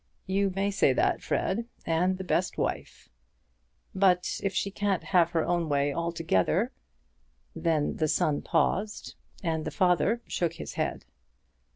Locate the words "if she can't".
4.41-5.03